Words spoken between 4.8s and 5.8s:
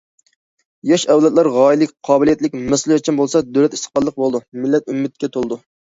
ئۈمىدكە تولىدۇ.